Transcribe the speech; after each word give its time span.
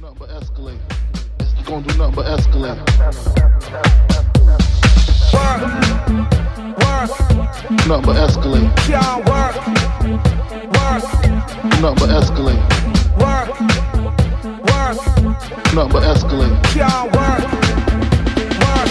nothing 0.00 0.16
but 0.18 0.28
escalate. 0.30 0.78
It's 1.40 1.68
gonna 1.68 1.86
do 1.86 1.98
nothing 1.98 2.14
but 2.14 2.26
escalate. 2.26 2.78
Work, 5.34 5.60
work, 6.78 7.10
Nothing 7.86 8.06
but 8.06 8.16
escalate. 8.16 8.68
work. 9.28 9.56
Work, 10.74 11.04
Nothing 11.80 11.98
but 11.98 12.10
escalate. 12.10 12.62
work, 13.18 13.48
work, 14.68 14.98
Nothing 15.74 15.92
but 15.92 16.02
escalate. 16.02 16.54
work. 17.14 17.42
Work, 18.64 18.90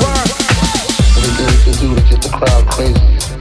work, 0.00 0.30
can 1.64 1.74
do 1.80 1.94
to 1.94 2.00
get 2.08 2.20
the 2.22 2.28
crowd 2.32 2.66
crazy. 2.70 3.39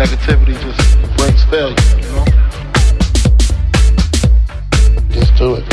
Negativity 0.00 0.58
just 0.62 1.16
brings 1.18 1.44
failure, 1.44 1.99
do 5.40 5.54
it. 5.54 5.64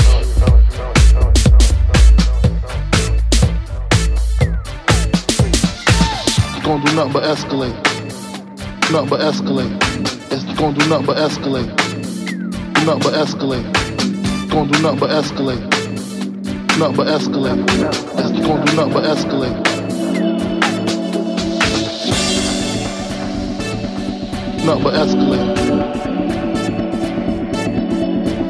It's 6.56 6.66
gonna 6.66 6.86
do 6.86 6.96
nothing 6.96 7.12
but 7.12 7.24
escalate. 7.24 7.76
Nothing 8.90 9.10
but 9.10 9.20
escalate. 9.20 9.74
It's 10.32 10.44
gonna 10.58 10.80
do 10.80 10.88
nothing 10.88 11.06
but 11.06 11.18
escalate. 11.18 11.76
Do 12.76 12.86
nothing 12.86 13.04
but 13.04 13.14
escalate. 13.16 13.68
Gonna 14.50 14.72
do 14.72 14.82
nothing 14.82 15.00
but 15.02 15.10
escalate. 15.10 15.64
Nothing 16.80 16.96
but 16.96 17.08
escalate. 17.08 17.62
It's 18.20 18.48
gonna 18.48 18.66
do 18.66 18.72
nothing 18.74 18.94
but 18.94 19.04
escalate. 19.04 19.58
Nothing 24.66 24.84
but 24.84 24.94
escalate. 24.94 25.48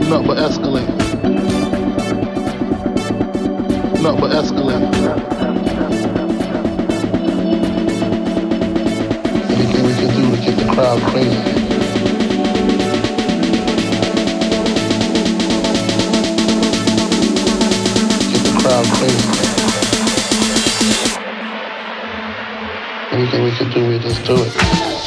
Nothing 0.09 0.27
but 0.27 0.37
escalate. 0.37 1.06
Nothing 4.07 4.21
but 4.21 4.31
escalate. 4.31 4.83
Anything 9.51 9.83
we 9.85 9.93
can 9.95 10.09
do 10.15 10.21
to 10.33 10.37
get 10.41 10.55
the 10.55 10.63
crowd 10.71 11.01
crazy. 11.01 11.41
Get 18.31 18.41
the 18.45 18.53
crowd 18.61 18.85
crazy. 18.95 19.27
Anything 23.11 23.43
we 23.43 23.51
can 23.51 23.69
do, 23.71 23.89
we 23.89 23.99
just 23.99 24.23
do 24.23 24.35
it. 24.37 25.06